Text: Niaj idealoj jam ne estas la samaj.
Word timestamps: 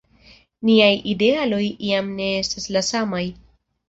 Niaj 0.69 0.93
idealoj 1.11 1.59
jam 1.89 2.09
ne 2.21 2.31
estas 2.39 2.65
la 2.77 2.83
samaj. 2.89 3.23